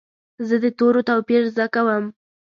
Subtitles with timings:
[0.47, 2.03] زه د تورو توپیر زده کوم.